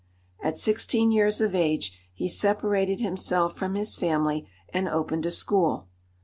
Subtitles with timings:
[0.41, 5.89] At sixteen years of age he separated himself from his family and opened a school.